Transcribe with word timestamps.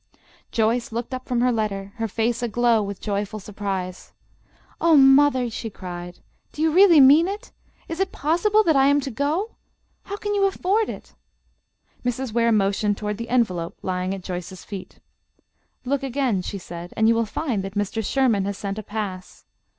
Joyce 0.51 0.91
looked 0.91 1.13
up 1.13 1.27
from 1.27 1.41
her 1.41 1.51
letter, 1.51 1.93
her 1.97 2.07
face 2.07 2.41
aglow 2.41 2.81
with 2.81 2.99
joyful 2.99 3.39
surprise. 3.39 4.13
"Oh, 4.81 4.97
mother!" 4.97 5.47
she 5.47 5.69
cried, 5.69 6.21
"do 6.51 6.63
you 6.63 6.71
really 6.73 6.99
mean 6.99 7.27
it? 7.27 7.51
Is 7.87 7.99
it 7.99 8.11
possible 8.11 8.63
that 8.63 8.75
I 8.75 8.87
am 8.87 8.99
to 9.01 9.11
go? 9.11 9.57
How 10.05 10.17
can 10.17 10.33
you 10.33 10.45
afford 10.45 10.89
it?" 10.89 11.13
Mrs. 12.03 12.33
Ware 12.33 12.51
motioned 12.51 12.97
toward 12.97 13.19
the 13.19 13.29
envelope 13.29 13.77
lying 13.83 14.11
at 14.15 14.23
Joyce's 14.23 14.63
feet. 14.65 14.99
"Look 15.85 16.01
again," 16.01 16.41
she 16.41 16.57
said, 16.57 16.95
"and 16.97 17.07
you 17.07 17.13
will 17.13 17.27
find 17.27 17.63
that 17.63 17.75
Mr. 17.75 18.03
Sherman 18.03 18.45
has 18.45 18.57
sent 18.57 18.79
a 18.79 18.81
pass. 18.83 19.45